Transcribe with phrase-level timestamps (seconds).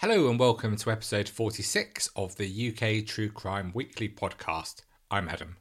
[0.00, 4.82] Hello and welcome to episode 46 of the UK True Crime Weekly podcast.
[5.10, 5.56] I'm Adam.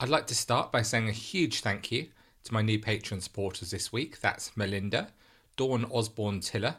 [0.00, 2.08] I'd like to start by saying a huge thank you
[2.42, 4.20] to my new patron supporters this week.
[4.20, 5.12] That's Melinda,
[5.56, 6.78] Dawn Osborne Tiller,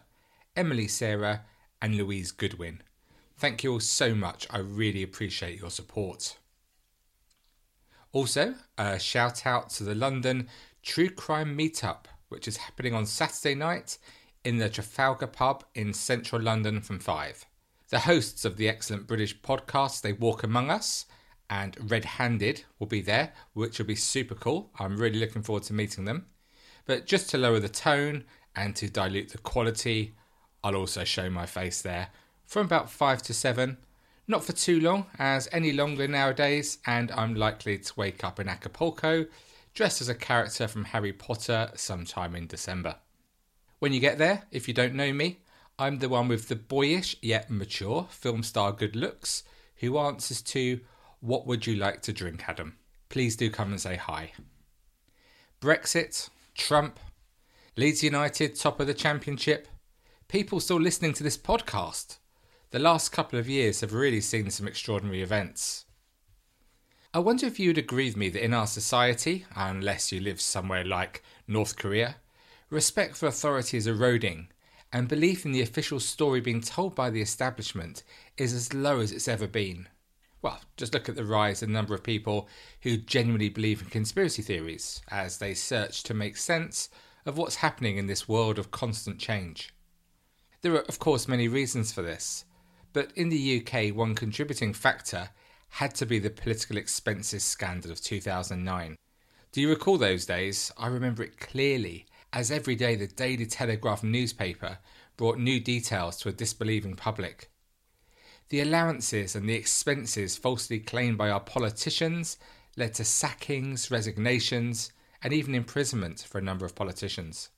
[0.58, 1.46] Emily Sarah,
[1.82, 2.82] and Louise Goodwin.
[3.38, 4.46] Thank you all so much.
[4.50, 6.38] I really appreciate your support.
[8.12, 10.50] Also, a shout out to the London
[10.84, 13.98] True Crime Meetup, which is happening on Saturday night
[14.46, 17.46] in the Trafalgar pub in central London from 5.
[17.90, 21.08] The hosts of the excellent British podcast They Walk Among Us
[21.50, 24.70] and Red Handed will be there, which will be super cool.
[24.80, 26.28] I'm really looking forward to meeting them.
[26.86, 28.24] But just to lower the tone
[28.56, 30.16] and to dilute the quality,
[30.64, 32.10] I'll also show my face there
[32.46, 33.78] from about 5 to 7.
[34.28, 38.48] Not for too long, as any longer nowadays, and I'm likely to wake up in
[38.48, 39.26] Acapulco
[39.74, 42.96] dressed as a character from Harry Potter sometime in December.
[43.80, 45.40] When you get there, if you don't know me,
[45.78, 49.44] I'm the one with the boyish yet mature film star good looks
[49.78, 50.80] who answers to
[51.20, 52.78] What would you like to drink, Adam?
[53.10, 54.32] Please do come and say hi.
[55.60, 57.00] Brexit, Trump,
[57.76, 59.68] Leeds United top of the championship,
[60.30, 62.20] people still listening to this podcast.
[62.72, 65.86] The last couple of years have really seen some extraordinary events.
[67.14, 70.40] I wonder if you would agree with me that in our society, unless you live
[70.40, 72.16] somewhere like North Korea,
[72.70, 74.48] respect for authority is eroding,
[74.92, 78.04] and belief in the official story being told by the establishment
[78.38, 79.88] is as low as it's ever been.
[80.42, 82.48] Well, just look at the rise in the number of people
[82.82, 86.90] who genuinely believe in conspiracy theories as they search to make sense
[87.26, 89.74] of what's happening in this world of constant change.
[90.62, 92.46] There are, of course, many reasons for this,
[92.94, 95.30] but in the UK, one contributing factor
[95.70, 98.96] had to be the political expenses scandal of 2009.
[99.52, 100.72] Do you recall those days?
[100.78, 102.06] I remember it clearly
[102.36, 104.78] as every day the Daily Telegraph newspaper
[105.16, 107.50] brought new details to a disbelieving public.
[108.50, 112.38] The allowances and the expenses falsely claimed by our politicians
[112.76, 114.92] led to sackings, resignations,
[115.24, 117.50] and even imprisonment for a number of politicians.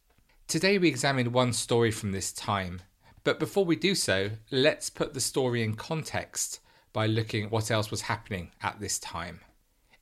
[0.48, 2.82] Today we examine one story from this time,
[3.24, 6.60] but before we do so, let's put the story in context
[6.94, 9.42] by looking at what else was happening at this time.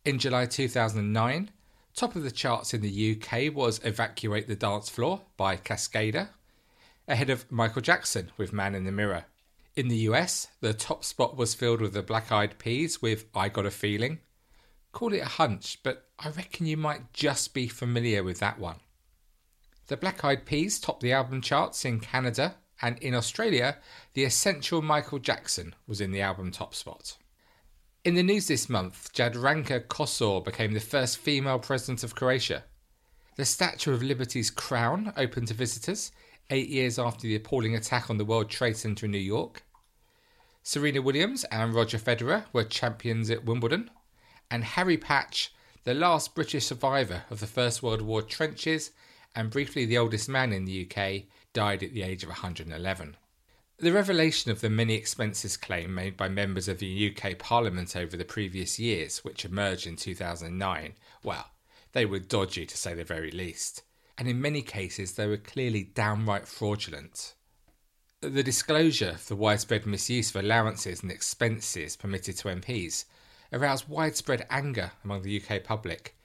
[0.04, 1.50] In July 2009,
[1.96, 6.28] Top of the charts in the UK was Evacuate the Dance Floor by Cascada,
[7.08, 9.24] ahead of Michael Jackson with Man in the Mirror.
[9.78, 13.48] In the US, the top spot was filled with the Black Eyed Peas with I
[13.48, 14.20] Got a Feeling.
[14.92, 18.82] Call it a hunch, but I reckon you might just be familiar with that one.
[19.88, 23.78] The Black Eyed Peas topped the album charts in Canada, and in Australia,
[24.16, 27.16] the essential Michael Jackson was in the album top spot.
[28.06, 32.64] In the news this month, Jadranka Kosor became the first female president of Croatia.
[33.36, 36.12] The Statue of Liberty's crown opened to visitors
[36.52, 39.64] eight years after the appalling attack on the World Trade Center in New York.
[40.62, 43.90] Serena Williams and Roger Federer were champions at Wimbledon.
[44.52, 45.52] And Harry Patch,
[45.84, 48.92] the last British survivor of the First World War trenches
[49.34, 51.24] and briefly the oldest man in the UK,
[51.54, 53.18] died at the age of 111.
[53.78, 58.16] The revelation of the many expenses claim made by members of the UK Parliament over
[58.16, 60.94] the previous years, which emerged in 2009,
[61.24, 61.52] well,
[61.92, 63.84] they were dodgy to say the very least,
[64.18, 67.34] and in many cases they were clearly downright fraudulent.
[68.22, 73.04] The disclosure of the widespread misuse of allowances and expenses permitted to MPs
[73.52, 76.16] aroused widespread anger among the UK public,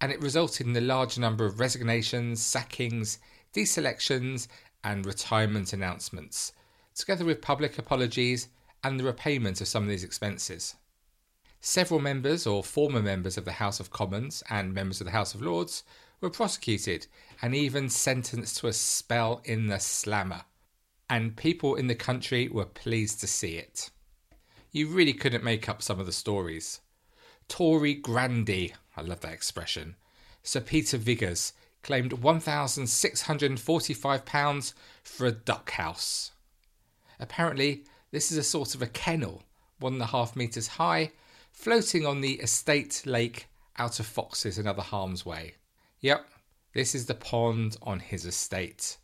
[0.00, 3.18] and it resulted in a large number of resignations, sackings,
[3.52, 4.46] deselections,
[4.84, 6.52] and retirement announcements
[6.94, 8.48] together with public apologies
[8.84, 10.74] and the repayment of some of these expenses.
[11.60, 15.34] Several members or former members of the House of Commons and members of the House
[15.34, 15.84] of Lords
[16.20, 17.06] were prosecuted
[17.40, 20.42] and even sentenced to a spell in the slammer.
[21.08, 23.90] And people in the country were pleased to see it.
[24.72, 26.80] You really couldn't make up some of the stories.
[27.48, 29.96] Tory Grandy, I love that expression,
[30.42, 36.30] Sir Peter Viggers claimed £1,645 for a duck house.
[37.22, 39.44] Apparently, this is a sort of a kennel,
[39.78, 41.12] one and a half metres high,
[41.52, 43.46] floating on the estate lake
[43.76, 45.54] out of foxes and other harm's way.
[46.00, 46.26] Yep,
[46.74, 48.96] this is the pond on his estate.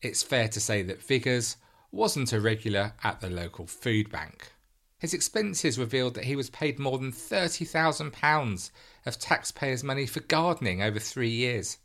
[0.00, 1.56] It's fair to say that Viggers
[1.90, 4.52] wasn't a regular at the local food bank.
[5.00, 8.70] His expenses revealed that he was paid more than £30,000
[9.06, 11.78] of taxpayers' money for gardening over three years,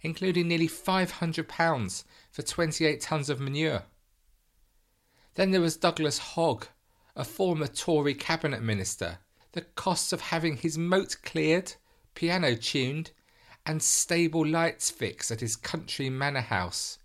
[0.00, 3.84] including nearly £500 for 28 tonnes of manure.
[5.36, 6.66] Then there was Douglas Hogg,
[7.14, 9.18] a former Tory cabinet minister.
[9.52, 11.74] The costs of having his moat cleared,
[12.14, 13.10] piano tuned,
[13.66, 16.98] and stable lights fixed at his country manor house.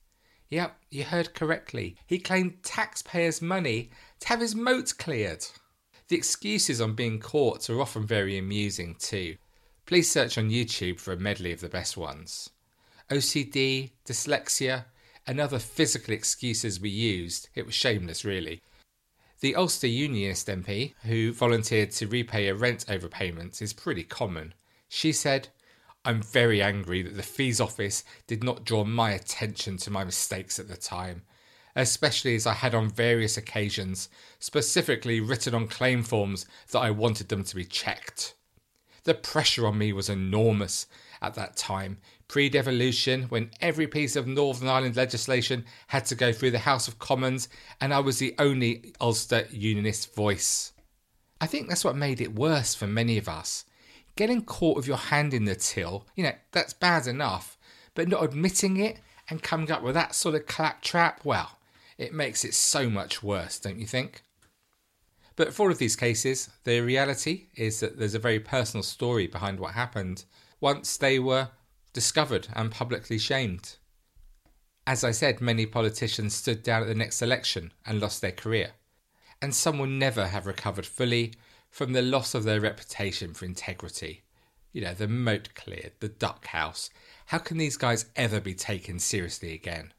[0.49, 1.97] Yep, you heard correctly.
[2.07, 3.89] He claimed taxpayers' money
[4.21, 5.45] to have his moat cleared.
[6.07, 9.35] The excuses on being caught are often very amusing too.
[9.85, 12.49] Please search on YouTube for a medley of the best ones.
[13.09, 14.85] OCD, dyslexia,
[15.25, 17.49] and other physical excuses we used.
[17.55, 18.61] It was shameless, really.
[19.41, 24.53] The Ulster Unionist MP, who volunteered to repay a rent overpayment, is pretty common.
[24.87, 25.47] She said,
[26.03, 30.59] I'm very angry that the fees office did not draw my attention to my mistakes
[30.59, 31.23] at the time,
[31.75, 34.09] especially as I had on various occasions
[34.39, 38.33] specifically written on claim forms that I wanted them to be checked.
[39.03, 40.87] The pressure on me was enormous
[41.21, 41.99] at that time,
[42.31, 46.87] pre devolution, when every piece of Northern Ireland legislation had to go through the House
[46.87, 47.49] of Commons,
[47.81, 50.71] and I was the only Ulster Unionist voice.
[51.41, 53.65] I think that's what made it worse for many of us
[54.15, 57.57] getting caught with your hand in the till, you know, that's bad enough,
[57.95, 58.99] but not admitting it
[59.29, 61.57] and coming up with that sort of claptrap, well,
[61.97, 64.23] it makes it so much worse, don't you think?
[65.35, 69.27] But for all of these cases, the reality is that there's a very personal story
[69.27, 70.25] behind what happened
[70.59, 71.49] once they were
[71.93, 73.77] discovered and publicly shamed.
[74.87, 78.71] As I said, many politicians stood down at the next election and lost their career,
[79.41, 81.33] and some will never have recovered fully
[81.69, 84.23] from the loss of their reputation for integrity.
[84.73, 86.89] You know, the moat cleared, the duck house.
[87.27, 89.93] How can these guys ever be taken seriously again?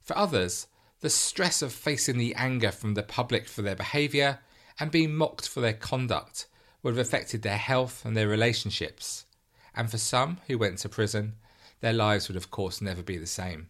[0.00, 0.66] For others,
[1.00, 4.40] the stress of facing the anger from the public for their behaviour
[4.78, 6.46] and being mocked for their conduct
[6.82, 9.26] would have affected their health and their relationships.
[9.74, 11.34] And for some who went to prison,
[11.80, 13.68] their lives would, of course, never be the same.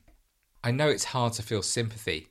[0.62, 2.28] I know it's hard to feel sympathy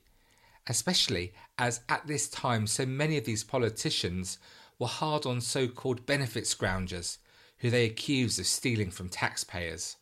[0.70, 4.38] especially as at this time so many of these politicians
[4.78, 7.18] were hard on so called benefit scroungers
[7.58, 9.96] who they accused of stealing from taxpayers.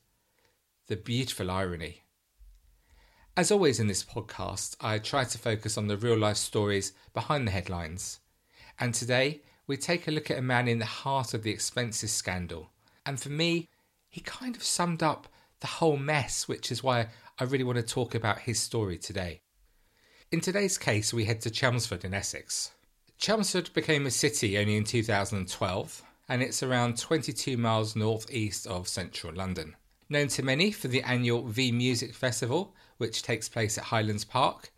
[0.87, 2.03] The beautiful irony.
[3.37, 7.47] As always in this podcast, I try to focus on the real life stories behind
[7.47, 8.21] the headlines.
[8.79, 12.13] And today, we take a look at a man in the heart of the expenses
[12.13, 12.71] scandal.
[13.09, 13.71] And for me,
[14.11, 15.29] he kind of summed up
[15.61, 17.09] the whole mess, which is why
[17.39, 19.41] I really want to talk about his story today.
[20.31, 22.73] In today's case, we head to Chelmsford in Essex.
[23.17, 29.33] Chelmsford became a city only in 2012, and it's around 22 miles northeast of central
[29.33, 29.75] London.
[30.11, 34.71] Known to many for the annual V Music Festival, which takes place at Hylands Park,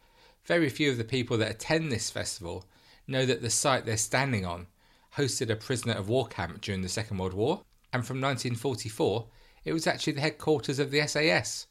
[0.44, 2.64] very few of the people that attend this festival
[3.08, 4.68] know that the site they're standing on
[5.16, 7.62] hosted a prisoner of war camp during the Second World War,
[7.92, 9.28] and from 1944
[9.64, 11.66] it was actually the headquarters of the SAS.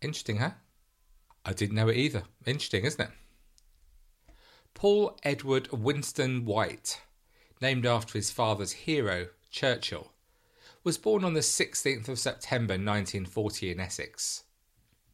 [0.00, 0.52] Interesting, huh?
[1.44, 2.22] I didn't know it either.
[2.46, 3.10] Interesting, isn't it?
[4.72, 7.00] Paul Edward Winston White,
[7.60, 10.12] named after his father's hero, Churchill,
[10.82, 14.44] was born on the 16th of September 1940 in Essex.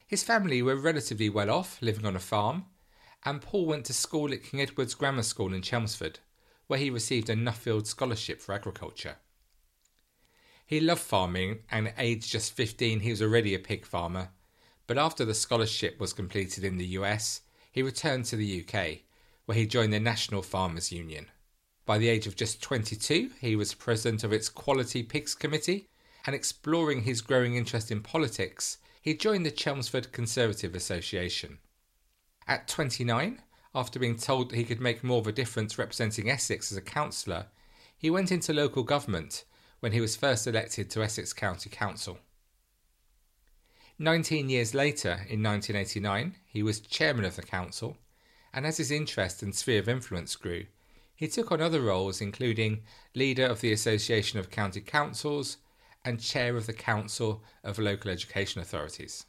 [0.06, 2.66] His family were relatively well off, living on a farm,
[3.24, 6.18] and Paul went to school at King Edward's Grammar School in Chelmsford,
[6.66, 9.16] where he received a Nuffield Scholarship for Agriculture.
[10.70, 14.28] He loved farming, and at age just 15 he was already a pig farmer,
[14.86, 17.40] but after the scholarship was completed in the US,
[17.72, 18.98] he returned to the UK
[19.46, 21.26] where he joined the National Farmers Union.
[21.86, 25.88] By the age of just 22, he was president of its Quality Pigs Committee,
[26.24, 31.58] and exploring his growing interest in politics, he joined the Chelmsford Conservative Association.
[32.46, 33.42] At 29,
[33.74, 36.80] after being told that he could make more of a difference representing Essex as a
[36.80, 37.46] councillor,
[37.98, 39.44] he went into local government
[39.80, 42.18] when he was first elected to Essex County Council.
[43.98, 47.96] Nineteen years later, in 1989, he was chairman of the council
[48.52, 50.66] and as his interest and sphere of influence grew,
[51.14, 52.82] he took on other roles, including
[53.14, 55.58] leader of the Association of County Councils
[56.04, 59.26] and chair of the Council of Local Education Authorities.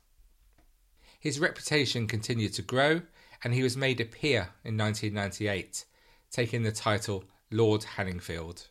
[1.19, 3.01] His reputation continued to grow,
[3.43, 5.85] and he was made a peer in 1998,
[6.31, 8.69] taking the title Lord Hanningfield.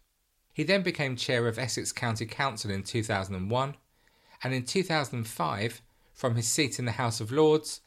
[0.61, 3.77] He then became chair of Essex County Council in 2001,
[4.45, 7.81] and in 2005, from his seat in the House of Lords,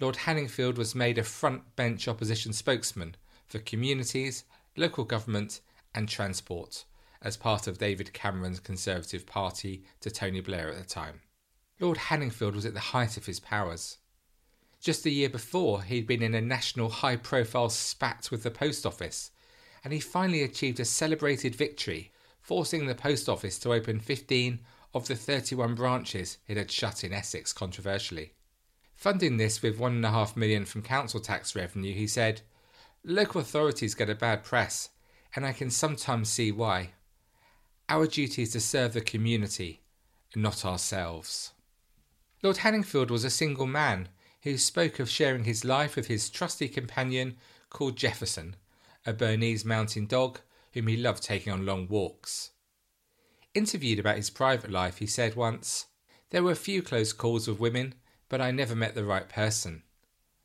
[0.00, 3.14] Lord Hanningfield was made a front bench opposition spokesman
[3.46, 4.42] for communities,
[4.76, 5.60] local government,
[5.94, 6.84] and transport
[7.22, 11.20] as part of David Cameron's Conservative Party to Tony Blair at the time.
[11.78, 13.98] Lord Hanningfield was at the height of his powers.
[14.80, 18.84] Just a year before, he'd been in a national high profile spat with the post
[18.84, 19.30] office,
[19.84, 22.10] and he finally achieved a celebrated victory,
[22.46, 24.60] forcing the post office to open 15
[24.94, 28.34] of the 31 branches it had shut in Essex controversially.
[28.94, 32.42] Funding this with one and a half million from council tax revenue, he said,
[33.02, 34.90] Local authorities get a bad press,
[35.34, 36.90] and I can sometimes see why.
[37.88, 39.80] Our duty is to serve the community,
[40.36, 41.50] not ourselves.
[42.44, 44.08] Lord Hanningfield was a single man
[44.42, 47.38] who spoke of sharing his life with his trusty companion
[47.70, 48.54] called Jefferson,
[49.04, 50.38] a Bernese mountain dog
[50.76, 52.50] whom he loved taking on long walks.
[53.54, 55.86] Interviewed about his private life, he said once,
[56.28, 57.94] There were a few close calls with women,
[58.28, 59.84] but I never met the right person.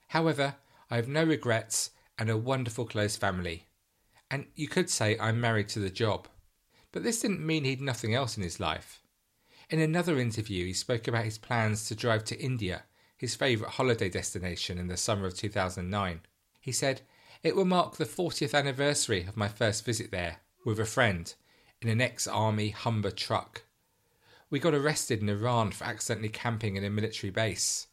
[0.08, 0.56] However,
[0.90, 3.68] I have no regrets and a wonderful close family.
[4.30, 6.30] And you could say I'm married to the job.
[6.94, 9.02] But this didn't mean he'd nothing else in his life.
[9.70, 12.84] In another interview, he spoke about his plans to drive to India,
[13.18, 16.22] his favourite holiday destination, in the summer of 2009.
[16.62, 17.02] He said,
[17.44, 21.34] It will mark the 40th anniversary of my first visit there, with a friend,
[21.82, 23.64] in an ex army Humber truck.
[24.52, 27.88] We got arrested in Iran for accidentally camping in a military base.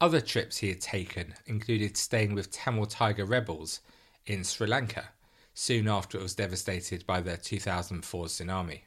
[0.00, 3.80] Other trips he had taken included staying with Tamil Tiger rebels
[4.26, 5.10] in Sri Lanka
[5.54, 8.80] soon after it was devastated by the 2004 tsunami.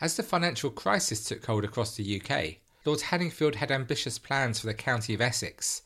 [0.00, 4.66] As the financial crisis took hold across the UK, Lord Hanningfield had ambitious plans for
[4.66, 5.82] the county of Essex,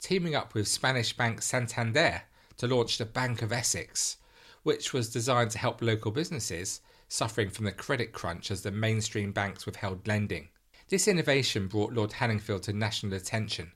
[0.00, 2.22] teaming up with Spanish bank Santander
[2.58, 4.18] to launch the Bank of Essex,
[4.62, 9.32] which was designed to help local businesses suffering from the credit crunch as the mainstream
[9.32, 10.48] banks withheld lending.
[10.88, 13.72] This innovation brought Lord Hanningfield to national attention,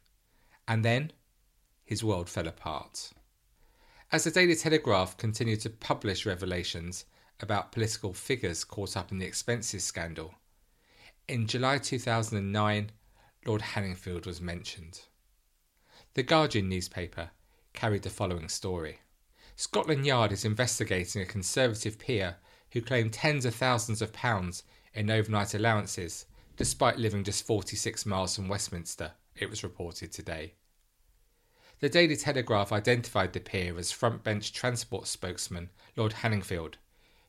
[0.69, 1.12] and then
[1.85, 3.11] his world fell apart.
[4.11, 7.07] As the Daily Telegraph continued to publish revelations
[7.41, 10.35] about political figures caught up in the expenses scandal,
[11.29, 12.91] in July 2009,
[13.47, 15.03] Lord Hanningfield was mentioned.
[16.15, 17.31] The Guardian newspaper
[17.73, 19.00] carried the following story
[19.57, 22.37] Scotland Yard is investigating a Conservative peer
[22.73, 24.62] who claimed tens of thousands of pounds
[24.95, 26.26] in overnight allowances
[26.57, 30.55] despite living just 46 miles from Westminster, it was reported today.
[31.81, 36.76] The Daily Telegraph identified the peer as front bench transport spokesman Lord Hanningfield,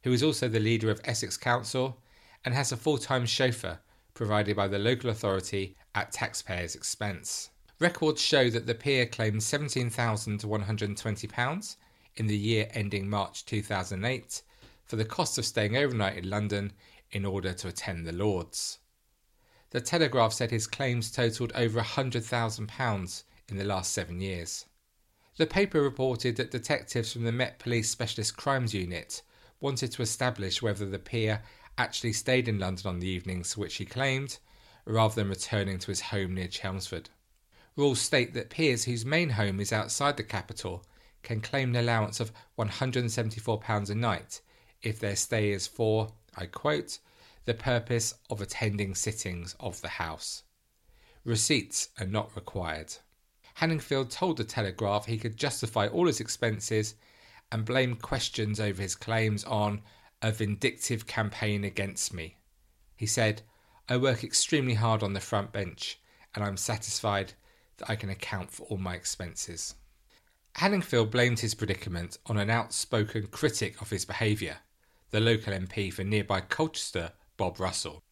[0.03, 1.99] who is also the leader of Essex Council
[2.45, 3.79] and has a full time chauffeur
[4.13, 7.49] provided by the local authority at taxpayers' expense.
[7.79, 11.75] Records show that the peer claimed £17,120
[12.15, 14.41] in the year ending March 2008
[14.85, 16.71] for the cost of staying overnight in London
[17.11, 18.79] in order to attend the Lords.
[19.71, 24.65] The Telegraph said his claims totalled over £100,000 in the last seven years.
[25.37, 29.23] The paper reported that detectives from the Met Police Specialist Crimes Unit
[29.59, 31.41] wanted to establish whether the peer
[31.75, 34.37] actually stayed in London on the evenings which he claimed,
[34.85, 37.09] rather than returning to his home near Chelmsford.
[37.75, 40.85] Rules state that peers whose main home is outside the capital
[41.23, 44.41] can claim an allowance of £174 a night
[44.83, 46.99] if their stay is for, I quote,
[47.45, 50.43] the purpose of attending sittings of the House.
[51.23, 52.93] Receipts are not required.
[53.55, 56.95] Hanningfield told the Telegraph he could justify all his expenses
[57.51, 59.81] and blamed questions over his claims on
[60.21, 62.35] a vindictive campaign against me.
[62.95, 63.41] He said,
[63.89, 65.99] I work extremely hard on the front bench
[66.35, 67.33] and I'm satisfied
[67.77, 69.75] that I can account for all my expenses.
[70.55, 74.57] Hanningfield blamed his predicament on an outspoken critic of his behaviour,
[75.09, 78.03] the local MP for nearby Colchester, Bob Russell.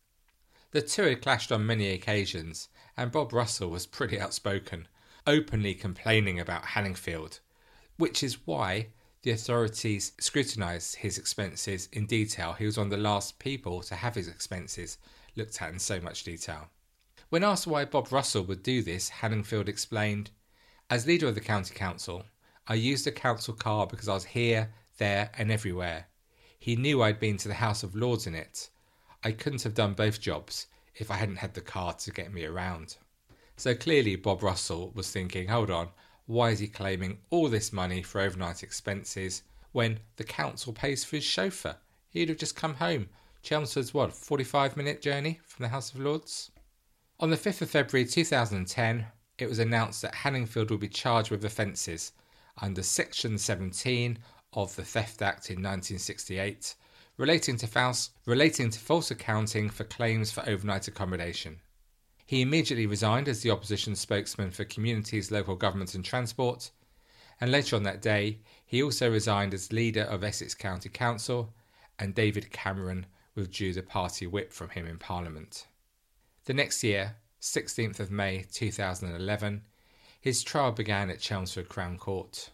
[0.71, 4.87] The two had clashed on many occasions, and Bob Russell was pretty outspoken,
[5.27, 7.39] openly complaining about Hanningfield,
[7.97, 8.87] which is why
[9.21, 12.53] the authorities scrutinised his expenses in detail.
[12.53, 14.97] He was one of the last people to have his expenses
[15.35, 16.69] looked at in so much detail.
[17.31, 20.31] When asked why Bob Russell would do this, Hanningfield explained,
[20.89, 22.25] As leader of the county council,
[22.67, 26.07] I used the council car because I was here, there, and everywhere.
[26.59, 28.69] He knew I'd been to the House of Lords in it.
[29.23, 32.43] I couldn't have done both jobs if I hadn't had the car to get me
[32.43, 32.97] around.
[33.55, 35.87] So clearly, Bob Russell was thinking, hold on,
[36.25, 41.15] why is he claiming all this money for overnight expenses when the council pays for
[41.15, 41.77] his chauffeur?
[42.09, 43.07] He'd have just come home.
[43.41, 46.50] Chelmsford's what, 45 minute journey from the House of Lords?
[47.21, 49.05] On the 5th of February 2010,
[49.37, 52.13] it was announced that Hanningfield would be charged with offences
[52.59, 54.17] under Section 17
[54.53, 56.73] of the Theft Act in 1968
[57.17, 61.59] relating to false, relating to false accounting for claims for overnight accommodation.
[62.25, 66.71] He immediately resigned as the opposition spokesman for communities, local government and transport,
[67.39, 71.53] and later on that day, he also resigned as leader of Essex County Council,
[71.99, 75.67] and David Cameron withdrew the party whip from him in Parliament.
[76.45, 79.61] The next year, 16th of May 2011,
[80.19, 82.49] his trial began at Chelmsford Crown Court.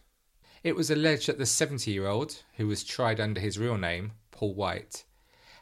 [0.62, 4.12] It was alleged that the 70 year old, who was tried under his real name,
[4.30, 5.04] Paul White,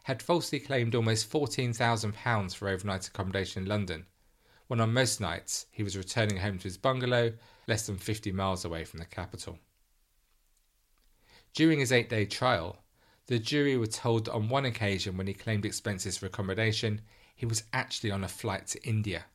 [0.05, 4.07] had falsely claimed almost £14,000 for overnight accommodation in London,
[4.67, 7.33] when on most nights he was returning home to his bungalow
[7.69, 9.61] less than 50 miles away from the capital.
[11.55, 12.83] During his eight day trial,
[13.27, 17.03] the jury were told on one occasion when he claimed expenses for accommodation,
[17.37, 19.27] he was actually on a flight to India.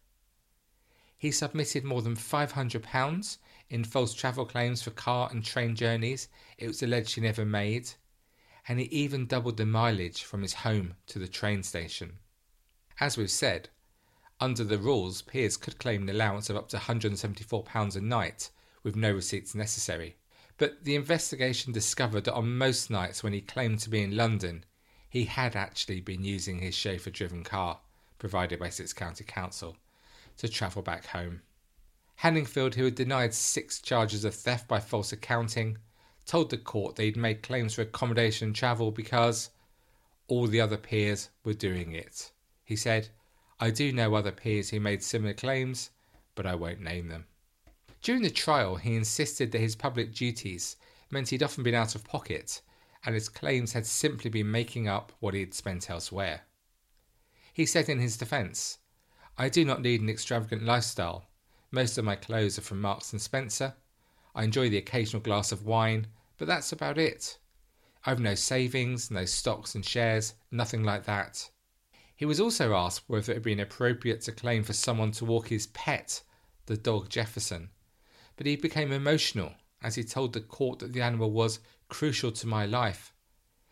[1.17, 3.37] He submitted more than £500
[3.69, 6.27] in false travel claims for car and train journeys
[6.57, 7.91] it was alleged he never made,
[8.67, 12.17] and he even doubled the mileage from his home to the train station.
[12.99, 13.69] As we've said,
[14.39, 18.49] under the rules, peers could claim an allowance of up to £174 a night
[18.81, 20.17] with no receipts necessary.
[20.57, 24.65] But the investigation discovered that on most nights when he claimed to be in London,
[25.07, 27.81] he had actually been using his chauffeur driven car,
[28.21, 29.75] provided by Essex County Council,
[30.37, 31.41] to travel back home.
[32.17, 35.79] Hanningfield, who had denied six charges of theft by false accounting,
[36.27, 39.49] told the court he'd made claims for accommodation and travel because
[40.27, 42.31] all the other peers were doing it.
[42.63, 43.09] He said,
[43.59, 45.89] I do know other peers who made similar claims,
[46.35, 47.25] but I won't name them.
[48.03, 50.77] During the trial, he insisted that his public duties
[51.09, 52.61] meant he'd often been out of pocket,
[53.03, 56.41] and his claims had simply been making up what he had spent elsewhere.
[57.53, 58.77] He said in his defence,
[59.37, 61.25] I do not need an extravagant lifestyle.
[61.71, 63.75] Most of my clothes are from Marks and Spencer.
[64.33, 67.37] I enjoy the occasional glass of wine, but that's about it.
[68.05, 71.49] I've no savings, no stocks and shares, nothing like that.
[72.15, 75.47] He was also asked whether it had been appropriate to claim for someone to walk
[75.49, 76.21] his pet,
[76.67, 77.69] the dog Jefferson,
[78.37, 82.47] but he became emotional as he told the court that the animal was crucial to
[82.47, 83.13] my life.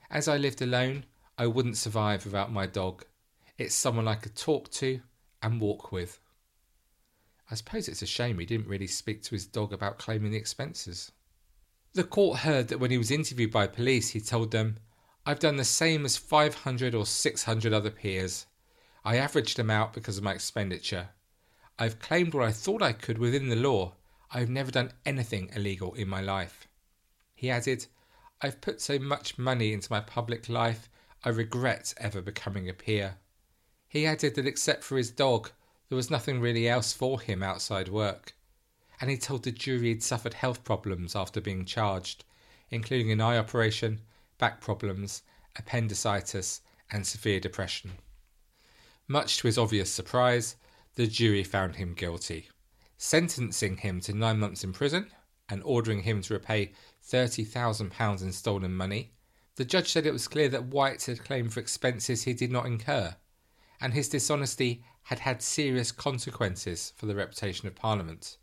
[0.10, 1.06] As I lived alone,
[1.38, 3.06] I wouldn't survive without my dog.
[3.60, 5.02] It's someone I could talk to
[5.44, 6.22] and walk with.
[7.52, 10.38] I suppose it's a shame he didn't really speak to his dog about claiming the
[10.38, 11.12] expenses.
[11.92, 14.78] The court heard that when he was interviewed by police, he told them,
[15.26, 18.46] I've done the same as 500 or 600 other peers.
[19.04, 21.10] I averaged them out because of my expenditure.
[21.78, 23.96] I've claimed what I thought I could within the law.
[24.32, 26.66] I've never done anything illegal in my life.
[27.36, 27.88] He added,
[28.42, 30.90] I've put so much money into my public life,
[31.26, 33.18] I regret ever becoming a peer.
[33.90, 35.50] He added that except for his dog,
[35.90, 38.36] there was nothing really else for him outside work.
[39.02, 42.24] And he told the jury he'd suffered health problems after being charged,
[42.70, 44.02] including an eye operation,
[44.38, 45.24] back problems,
[45.56, 47.94] appendicitis, and severe depression.
[49.08, 50.56] Much to his obvious surprise,
[50.94, 52.50] the jury found him guilty,
[52.98, 55.12] sentencing him to nine months in prison
[55.50, 56.74] and ordering him to repay
[57.04, 59.14] £30,000 in stolen money.
[59.56, 62.68] The judge said it was clear that White had claimed for expenses he did not
[62.68, 63.16] incur,
[63.82, 68.38] and his dishonesty had had serious consequences for the reputation of Parliament.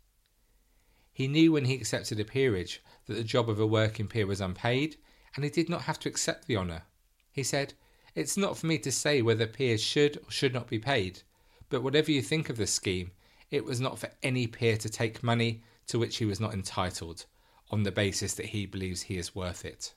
[1.13, 4.41] He knew when he accepted a peerage that the job of a working peer was
[4.41, 4.97] unpaid,
[5.35, 6.83] and he did not have to accept the honour.
[7.31, 7.73] He said,
[8.15, 11.21] It's not for me to say whether peers should or should not be paid,
[11.69, 13.11] but whatever you think of the scheme,
[13.49, 17.25] it was not for any peer to take money to which he was not entitled,
[17.71, 19.93] on the basis that he believes he is worth it.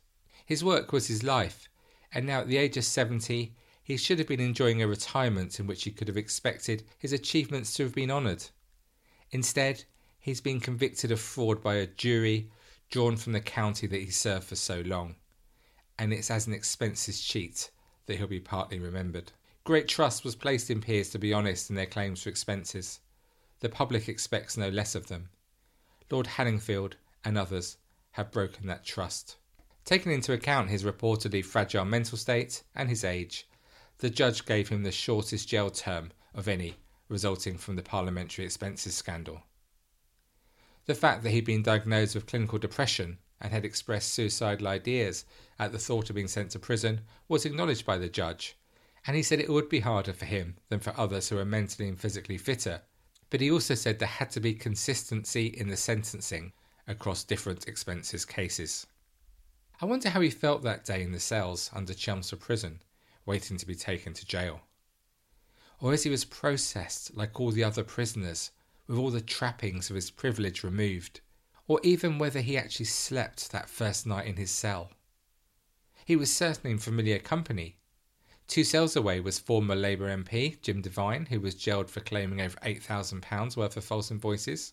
[0.46, 1.68] His work was his life,
[2.12, 3.54] and now at the age of 70,
[3.90, 7.74] he should have been enjoying a retirement in which he could have expected his achievements
[7.74, 8.44] to have been honoured.
[9.32, 9.82] Instead,
[10.20, 12.48] he's been convicted of fraud by a jury
[12.88, 15.16] drawn from the county that he served for so long,
[15.98, 17.72] and it's as an expenses cheat
[18.06, 19.32] that he'll be partly remembered.
[19.64, 23.00] Great trust was placed in peers to be honest in their claims for expenses.
[23.58, 25.30] The public expects no less of them.
[26.12, 27.76] Lord Hanningfield and others
[28.12, 29.36] have broken that trust.
[29.84, 33.48] Taking into account his reportedly fragile mental state and his age,
[34.00, 36.76] the judge gave him the shortest jail term of any
[37.08, 39.42] resulting from the parliamentary expenses scandal.
[40.86, 45.26] The fact that he'd been diagnosed with clinical depression and had expressed suicidal ideas
[45.58, 48.56] at the thought of being sent to prison was acknowledged by the judge,
[49.06, 51.88] and he said it would be harder for him than for others who are mentally
[51.88, 52.80] and physically fitter.
[53.28, 56.52] But he also said there had to be consistency in the sentencing
[56.88, 58.86] across different expenses cases.
[59.80, 62.80] I wonder how he felt that day in the cells under Chelmsford Prison
[63.30, 64.60] waiting to be taken to jail.
[65.80, 68.50] Or as he was processed like all the other prisoners,
[68.88, 71.20] with all the trappings of his privilege removed,
[71.68, 74.90] or even whether he actually slept that first night in his cell.
[76.04, 77.76] He was certainly in familiar company.
[78.48, 82.58] Two cells away was former Labour MP Jim Devine, who was jailed for claiming over
[82.58, 84.72] £8,000 worth of false invoices,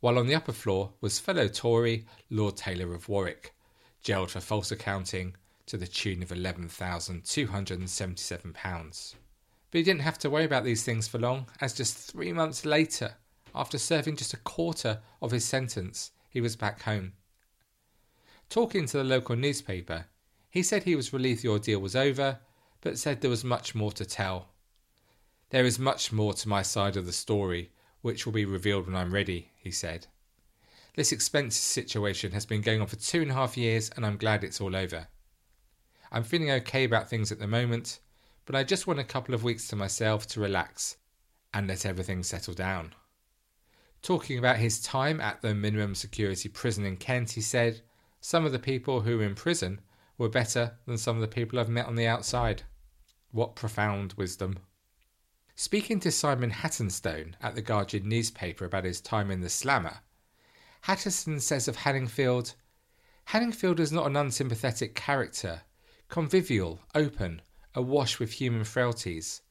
[0.00, 3.54] while on the upper floor was fellow Tory Lord Taylor of Warwick,
[4.02, 5.36] jailed for false accounting
[5.66, 9.14] to the tune of £11,277.
[9.70, 12.64] But he didn't have to worry about these things for long, as just three months
[12.64, 13.14] later,
[13.54, 17.12] after serving just a quarter of his sentence, he was back home.
[18.48, 20.06] Talking to the local newspaper,
[20.50, 22.38] he said he was relieved the ordeal was over,
[22.80, 24.50] but said there was much more to tell.
[25.50, 28.94] There is much more to my side of the story, which will be revealed when
[28.94, 30.06] I'm ready, he said.
[30.94, 34.16] This expenses situation has been going on for two and a half years, and I'm
[34.16, 35.08] glad it's all over.
[36.10, 38.00] I'm feeling okay about things at the moment,
[38.44, 40.96] but I just want a couple of weeks to myself to relax
[41.52, 42.94] and let everything settle down.
[44.02, 47.80] Talking about his time at the minimum security prison in Kent, he said,
[48.20, 49.80] Some of the people who were in prison
[50.18, 52.62] were better than some of the people I've met on the outside.
[53.32, 54.58] What profound wisdom.
[55.54, 60.00] Speaking to Simon Hattenstone at the Guardian newspaper about his time in the Slammer,
[60.82, 62.54] Hattenstone says of Hanningfield
[63.30, 65.62] Hanningfield is not an unsympathetic character,
[66.08, 67.42] convivial, open,
[67.74, 69.42] awash with human frailties,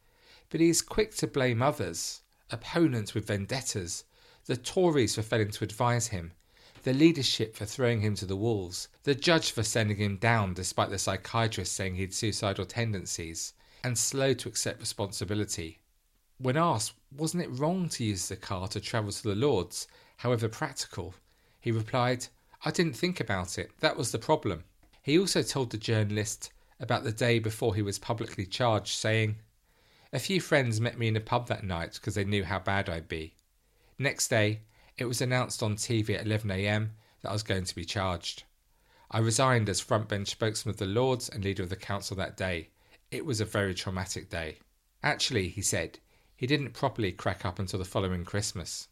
[0.50, 4.04] but he is quick to blame others, opponents with vendettas,
[4.46, 6.32] the Tories for failing to advise him,
[6.84, 10.90] the leadership for throwing him to the wolves, the judge for sending him down despite
[10.90, 15.80] the psychiatrist saying he had suicidal tendencies, and slow to accept responsibility.
[16.38, 19.88] When asked, wasn't it wrong to use the car to travel to the Lords,
[20.18, 21.16] however practical,
[21.60, 22.28] he replied,
[22.64, 24.64] I didn't think about it, that was the problem.
[25.06, 29.38] He also told the journalist about the day before he was publicly charged, saying,
[30.12, 32.90] A few friends met me in a pub that night because they knew how bad
[32.90, 33.36] I'd be.
[34.00, 34.62] Next day,
[34.98, 36.90] it was announced on TV at 11am
[37.22, 38.46] that I was going to be charged.
[39.12, 42.70] I resigned as frontbench spokesman of the Lords and leader of the council that day.
[43.12, 44.58] It was a very traumatic day.
[45.04, 46.00] Actually, he said,
[46.36, 48.88] he didn't properly crack up until the following Christmas.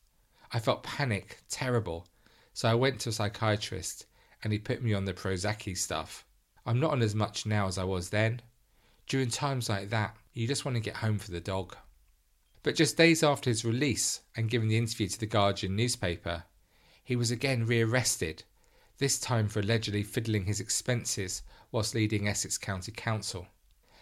[0.52, 2.08] I felt panic, terrible,
[2.54, 4.06] so I went to a psychiatrist
[4.44, 6.26] and he put me on the Prozac stuff.
[6.66, 8.42] I'm not on as much now as I was then.
[9.08, 11.76] During times like that, you just want to get home for the dog.
[12.62, 16.44] But just days after his release and giving the interview to the Guardian newspaper,
[17.04, 18.44] he was again rearrested,
[18.98, 23.48] this time for allegedly fiddling his expenses whilst leading Essex County Council.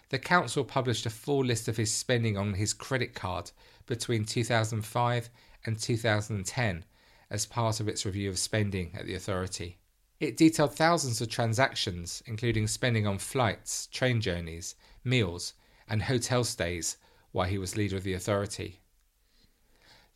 [0.09, 3.51] The council published a full list of his spending on his credit card
[3.87, 5.29] between 2005
[5.65, 6.85] and 2010
[7.29, 9.79] as part of its review of spending at the authority.
[10.21, 15.55] It detailed thousands of transactions, including spending on flights, train journeys, meals,
[15.89, 16.97] and hotel stays
[17.31, 18.81] while he was leader of the authority.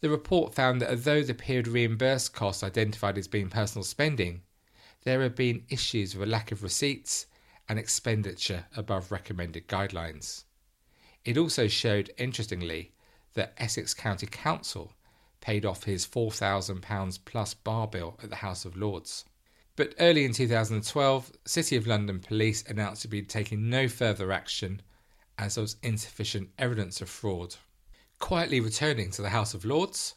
[0.01, 4.43] The report found that although the period reimbursed costs identified as being personal spending,
[5.05, 7.25] there had been issues with a lack of receipts
[7.67, 10.43] and expenditure above recommended guidelines.
[11.23, 12.93] It also showed, interestingly,
[13.33, 14.93] that Essex County Council
[15.41, 19.25] paid off his £4,000 plus bar bill at the House of Lords.
[19.77, 24.81] But early in 2012, City of London Police announced to be taking no further action
[25.37, 27.55] as there was insufficient evidence of fraud.
[28.19, 30.15] Quietly returning to the House of Lords,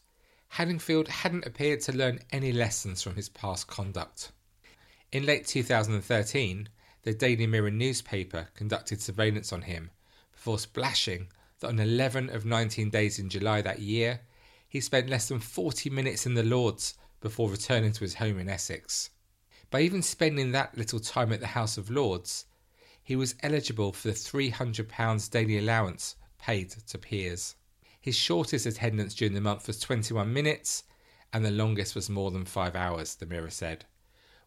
[0.50, 4.30] Hanningfield hadn't appeared to learn any lessons from his past conduct.
[5.10, 6.68] In late 2013,
[7.02, 9.90] the Daily Mirror newspaper conducted surveillance on him
[10.30, 11.26] before splashing
[11.58, 14.20] that on 11 of 19 days in July that year,
[14.68, 18.48] he spent less than 40 minutes in the Lords before returning to his home in
[18.48, 19.10] Essex.
[19.70, 22.46] By even spending that little time at the House of Lords,
[23.02, 27.57] he was eligible for the £300 daily allowance paid to peers.
[28.00, 30.85] His shortest attendance during the month was 21 minutes,
[31.33, 33.85] and the longest was more than five hours, the Mirror said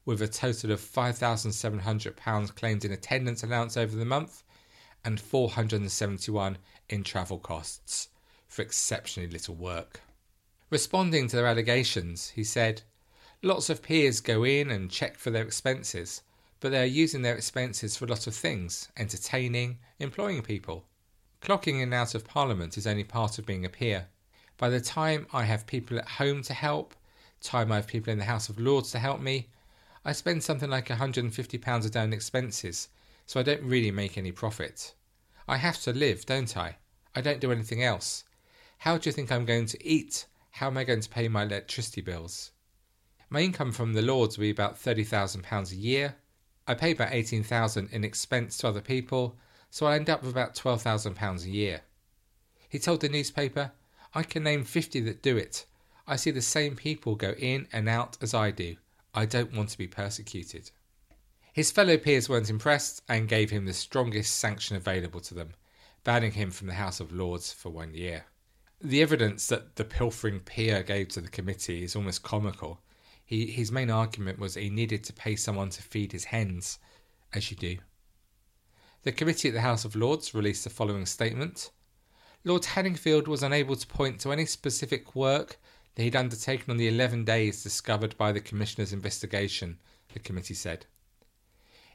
[0.06, 4.44] with a total of £5,700 claimed in attendance allowance over the month
[5.06, 6.58] and 471
[6.90, 8.10] in travel costs
[8.48, 10.02] for exceptionally little work.
[10.70, 12.82] Responding to their allegations, he said,
[13.44, 16.22] Lots of peers go in and check for their expenses,
[16.60, 20.86] but they are using their expenses for a lot of things entertaining, employing people.
[21.42, 24.10] Clocking in and out of Parliament is only part of being a peer.
[24.58, 26.94] By the time I have people at home to help,
[27.42, 29.50] time I have people in the House of Lords to help me,
[30.06, 32.90] I spend something like £150 a day on expenses,
[33.26, 34.94] so I don't really make any profit.
[35.48, 36.78] I have to live, don't I?
[37.16, 38.24] I don't do anything else.
[38.78, 40.28] How do you think I'm going to eat?
[40.52, 42.52] How am I going to pay my electricity bills?
[43.34, 46.15] My income from the Lords will be about £30,000 a year.
[46.67, 49.38] I pay about 18000 in expense to other people,
[49.70, 51.82] so I end up with about £12,000 a year.
[52.67, 53.72] He told the newspaper,
[54.13, 55.65] I can name 50 that do it.
[56.06, 58.76] I see the same people go in and out as I do.
[59.13, 60.70] I don't want to be persecuted.
[61.54, 65.54] His fellow peers weren't impressed and gave him the strongest sanction available to them,
[66.04, 68.26] banning him from the House of Lords for one year.
[68.82, 72.82] The evidence that the pilfering peer gave to the committee is almost comical.
[73.32, 76.80] He, his main argument was he needed to pay someone to feed his hens,
[77.32, 77.78] as you do.
[79.04, 81.72] The committee at the House of Lords released the following statement
[82.44, 85.58] Lord Hanningfield was unable to point to any specific work
[85.96, 89.80] that he'd undertaken on the 11 days discovered by the Commissioner's investigation,
[90.12, 90.86] the committee said.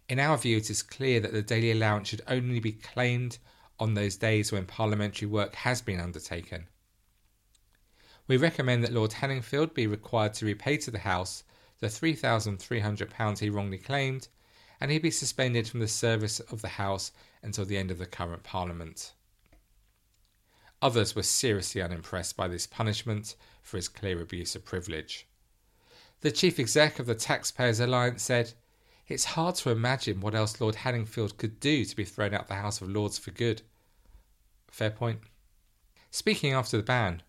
[0.08, 3.36] In our view, it is clear that the daily allowance should only be claimed
[3.78, 6.66] on those days when parliamentary work has been undertaken.
[8.28, 11.44] We recommend that Lord Hanningfield be required to repay to the House
[11.78, 14.28] the £3,300 he wrongly claimed,
[14.80, 17.12] and he be suspended from the service of the House
[17.42, 19.12] until the end of the current Parliament.
[20.82, 25.26] Others were seriously unimpressed by this punishment for his clear abuse of privilege.
[26.20, 28.54] The chief exec of the Taxpayers Alliance said,
[29.06, 32.54] It's hard to imagine what else Lord Hanningfield could do to be thrown out the
[32.54, 33.62] House of Lords for good.
[34.68, 35.20] Fair point.
[36.10, 37.22] Speaking after the ban,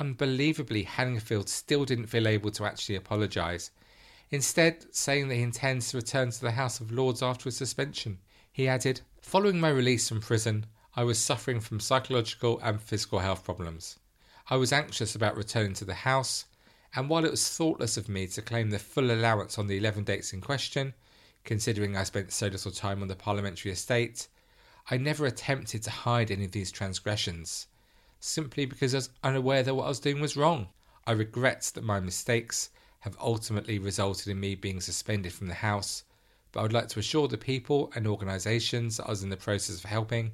[0.00, 3.70] unbelievably, Hanningfield still didn't feel able to actually apologise,
[4.30, 8.18] instead, saying that he intends to return to the House of Lords after his suspension.
[8.50, 13.44] He added, Following my release from prison, I was suffering from psychological and physical health
[13.44, 13.98] problems.
[14.48, 16.46] I was anxious about returning to the House,
[16.94, 20.04] and while it was thoughtless of me to claim the full allowance on the 11
[20.04, 20.94] dates in question,
[21.44, 24.26] considering I spent so little time on the parliamentary estate,
[24.90, 27.68] I never attempted to hide any of these transgressions,
[28.20, 30.68] simply because I was unaware that what I was doing was wrong.
[31.06, 36.04] I regret that my mistakes have ultimately resulted in me being suspended from the House,
[36.52, 39.78] but I would like to assure the people and organisations I was in the process
[39.78, 40.32] of helping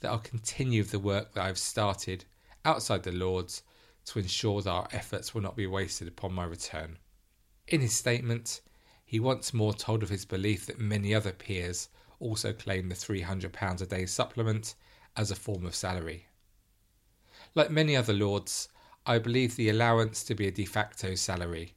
[0.00, 2.24] that I'll continue the work that I've started
[2.64, 3.62] outside the Lords
[4.06, 6.98] to ensure that our efforts will not be wasted upon my return.
[7.68, 8.60] In his statement,
[9.04, 13.80] he once more told of his belief that many other peers also claim the £300
[13.80, 14.74] a day supplement
[15.16, 16.27] as a form of salary.
[17.58, 18.68] Like many other lords,
[19.04, 21.74] I believe the allowance to be a de facto salary,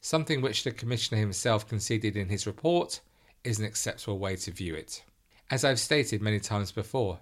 [0.00, 2.98] something which the Commissioner himself conceded in his report
[3.44, 5.04] is an acceptable way to view it.
[5.52, 7.20] As I've stated many times before,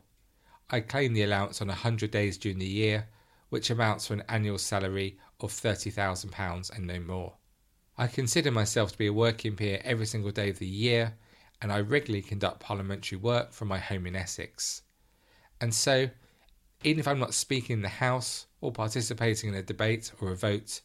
[0.70, 3.09] I claim the allowance on 100 days during the year
[3.50, 7.35] which amounts to an annual salary of £30,000 and no more.
[7.98, 11.18] I consider myself to be a working peer every single day of the year,
[11.61, 14.81] and I regularly conduct parliamentary work from my home in Essex.
[15.61, 16.09] And so,
[16.84, 20.36] even if I'm not speaking in the House or participating in a debate or a
[20.36, 20.80] vote,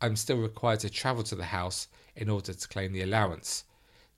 [0.00, 3.64] I'm still required to travel to the House in order to claim the allowance,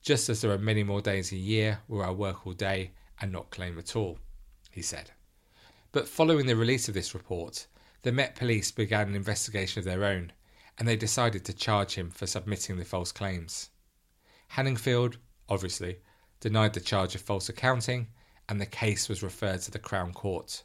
[0.02, 2.92] just as there are many more days in a year where I work all day
[3.20, 4.18] and not claim at all,
[4.70, 5.10] he said.
[5.92, 7.66] But following the release of this report,
[8.02, 10.32] the Met Police began an investigation of their own,
[10.78, 13.70] and they decided to charge him for submitting the false claims.
[14.48, 15.98] Hanningfield, obviously,
[16.40, 18.08] denied the charge of false accounting,
[18.48, 20.64] and the case was referred to the Crown Court.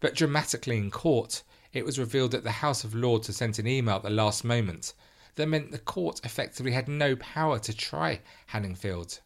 [0.00, 3.66] But dramatically in court, it was revealed that the House of Lords had sent an
[3.66, 4.94] email at the last moment
[5.36, 9.20] that meant the court effectively had no power to try Hanningfield.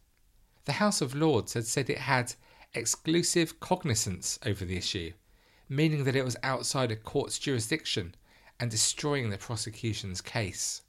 [0.65, 2.33] The House of Lords had said it had
[2.73, 5.13] exclusive cognizance over the issue
[5.69, 8.15] meaning that it was outside a court's jurisdiction
[8.59, 10.81] and destroying the prosecution's case.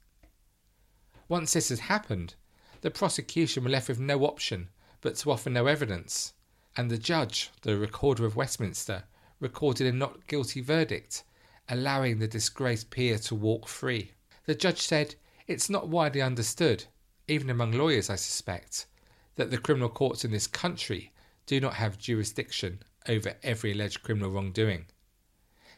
[1.27, 2.35] Once this had happened,
[2.81, 4.69] the prosecution were left with no option
[5.01, 6.33] but to offer no evidence,
[6.75, 9.03] and the judge, the Recorder of Westminster,
[9.39, 11.23] recorded a not guilty verdict,
[11.69, 14.11] allowing the disgraced peer to walk free.
[14.45, 15.15] The judge said,
[15.47, 16.85] It's not widely understood,
[17.27, 18.85] even among lawyers, I suspect,
[19.35, 21.11] that the criminal courts in this country
[21.45, 24.85] do not have jurisdiction over every alleged criminal wrongdoing.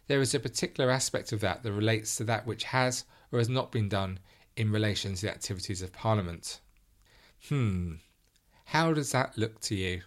[0.08, 3.50] There is a particular aspect of that that relates to that which has or has
[3.50, 4.20] not been done
[4.56, 6.60] in relation to the activities of Parliament.
[7.48, 7.96] Hmm,
[8.66, 10.02] how does that look to you?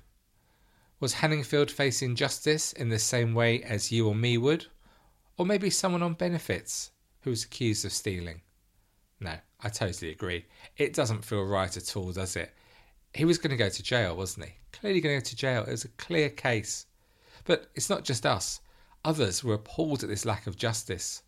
[1.02, 4.66] Was Hanningfield facing justice in the same way as you or me would?
[5.36, 8.40] Or maybe someone on benefits who was accused of stealing?
[9.18, 10.44] No, I totally agree.
[10.76, 12.54] It doesn't feel right at all, does it?
[13.14, 14.52] He was going to go to jail, wasn't he?
[14.70, 15.64] Clearly going to go to jail.
[15.64, 16.86] It was a clear case.
[17.46, 18.60] But it's not just us.
[19.04, 21.24] Others were appalled at this lack of justice.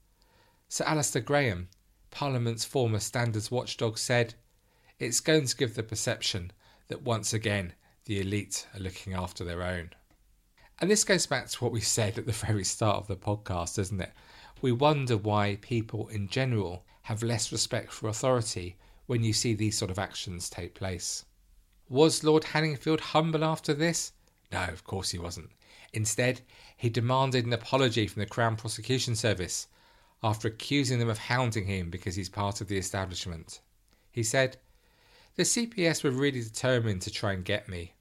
[0.69, 1.69] Sir Alistair Graham,
[2.13, 4.35] Parliament's former standards watchdog, said,
[5.01, 6.53] It's going to give the perception
[6.87, 7.73] that once again
[8.07, 9.91] the elite are looking after their own.
[10.81, 13.77] And this goes back to what we said at the very start of the podcast,
[13.77, 14.13] doesn't it?
[14.61, 19.77] We wonder why people in general have less respect for authority when you see these
[19.77, 21.25] sort of actions take place.
[21.89, 24.13] Was Lord Hanningfield humble after this?
[24.51, 25.51] No, of course he wasn't.
[25.93, 26.41] Instead,
[26.77, 29.69] he demanded an apology from the Crown Prosecution Service
[30.23, 33.61] after accusing them of hounding him because he's part of the establishment.
[34.11, 34.57] He said,
[35.37, 37.95] The CPS were really determined to try and get me.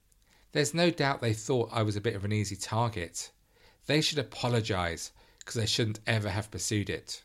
[0.52, 3.32] There's no doubt they thought I was a bit of an easy target.
[3.86, 7.24] They should apologise because they shouldn't ever have pursued it.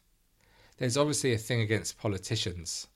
[0.78, 2.88] There's obviously a thing against politicians.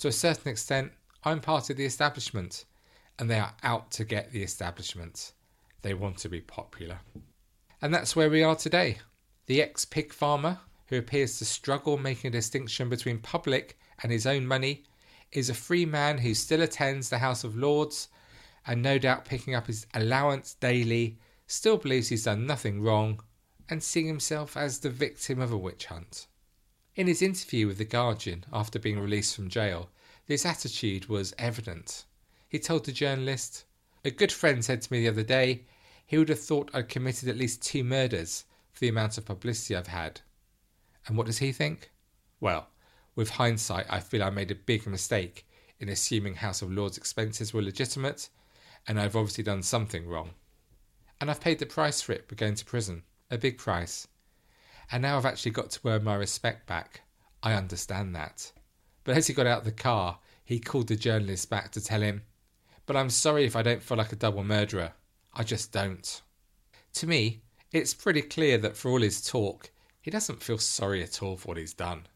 [0.00, 0.92] To a certain extent,
[1.22, 2.64] I'm part of the establishment,
[3.18, 5.32] and they are out to get the establishment.
[5.82, 6.98] They want to be popular.
[7.80, 8.98] And that's where we are today.
[9.46, 14.26] The ex pig farmer, who appears to struggle making a distinction between public and his
[14.26, 14.84] own money,
[15.32, 18.08] is a free man who still attends the House of Lords
[18.68, 23.20] and no doubt picking up his allowance daily, still believes he's done nothing wrong,
[23.70, 26.26] and seeing himself as the victim of a witch hunt.
[26.94, 29.88] In his interview with The Guardian after being released from jail,
[30.26, 32.04] this attitude was evident.
[32.46, 33.64] He told the journalist,
[34.04, 35.62] a good friend said to me the other day
[36.04, 39.76] he would have thought I'd committed at least two murders for the amount of publicity
[39.76, 40.20] I've had.
[41.06, 41.90] And what does he think?
[42.40, 42.68] Well,
[43.18, 45.44] with hindsight, I feel I made a big mistake
[45.80, 48.28] in assuming House of Lords expenses were legitimate,
[48.86, 50.30] and I've obviously done something wrong.
[51.20, 54.06] And I've paid the price for it by going to prison, a big price.
[54.92, 57.00] And now I've actually got to earn my respect back.
[57.42, 58.52] I understand that.
[59.02, 62.02] But as he got out of the car, he called the journalist back to tell
[62.02, 62.22] him,
[62.86, 64.92] But I'm sorry if I don't feel like a double murderer.
[65.34, 66.22] I just don't.
[66.92, 71.20] To me, it's pretty clear that for all his talk, he doesn't feel sorry at
[71.20, 72.06] all for what he's done.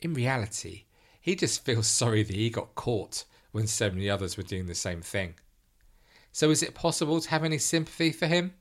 [0.00, 0.84] In reality,
[1.20, 4.74] he just feels sorry that he got caught when so many others were doing the
[4.74, 5.34] same thing.
[6.32, 8.52] So is it possible to have any sympathy for him?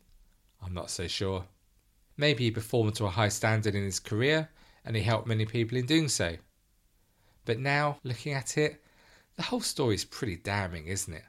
[0.64, 1.46] I'm not so sure.
[2.16, 4.50] Maybe he performed to a high standard in his career
[4.86, 6.38] and he helped many people in doing so.
[7.44, 8.82] But now, looking at it,
[9.36, 11.26] the whole story is pretty damning, isn't it?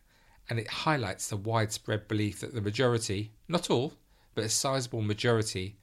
[0.48, 3.94] And it highlights the widespread belief that the majority, not all,
[4.36, 5.76] but a sizable majority,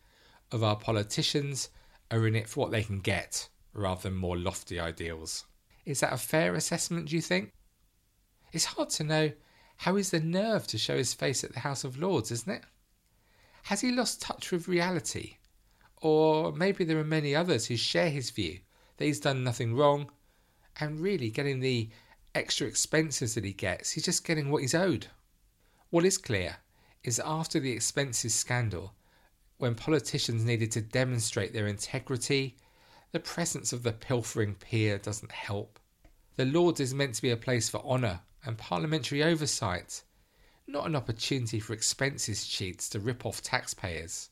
[0.52, 1.70] of our politicians
[2.10, 5.46] are in it for what they can get rather than more lofty ideals.
[5.86, 7.52] Is that a fair assessment, do you think?
[8.52, 9.32] It's hard to know
[9.78, 12.64] how is the nerve to show his face at the House of Lords, isn't it?
[13.64, 15.38] Has he lost touch with reality?
[16.02, 18.60] Or maybe there are many others who share his view
[18.98, 20.12] that he's done nothing wrong
[20.80, 21.90] and really getting the
[22.36, 25.08] extra expenses that he gets, he's just getting what he's owed.
[25.90, 26.58] What is clear
[27.04, 28.94] is that after the expenses scandal,
[29.58, 32.58] when politicians needed to demonstrate their integrity,
[33.14, 35.80] the presence of the pilfering peer doesn't help.
[36.36, 40.02] The Lords is meant to be a place for honour and parliamentary oversight,
[40.66, 44.32] not an opportunity for expenses cheats to rip off taxpayers.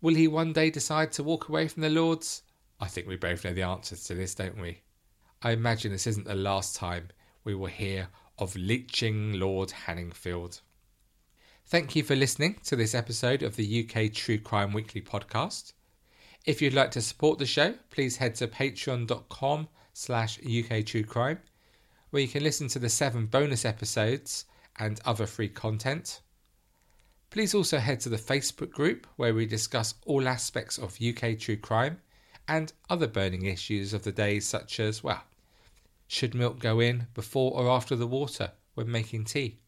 [0.00, 2.42] Will he one day decide to walk away from the Lords?
[2.80, 4.80] I think we both know the answers to this, don't we?
[5.42, 7.08] I imagine this isn't the last time
[7.44, 10.62] we will hear of leeching Lord Hanningfield.
[11.66, 15.74] Thank you for listening to this episode of the UK True Crime Weekly podcast.
[16.44, 21.38] If you'd like to support the show, please head to patreon.com slash UK True Crime,
[22.10, 26.20] where you can listen to the seven bonus episodes and other free content.
[27.30, 31.56] Please also head to the Facebook group where we discuss all aspects of UK true
[31.56, 32.00] crime
[32.48, 35.22] and other burning issues of the day, such as, well,
[36.08, 39.60] should milk go in before or after the water when making tea?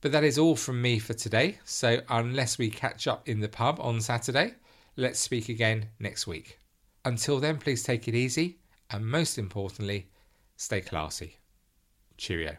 [0.00, 1.58] But that is all from me for today.
[1.64, 4.54] So, unless we catch up in the pub on Saturday,
[4.96, 6.58] let's speak again next week.
[7.04, 8.58] Until then, please take it easy
[8.90, 10.10] and most importantly,
[10.56, 11.36] stay classy.
[12.16, 12.56] Cheerio.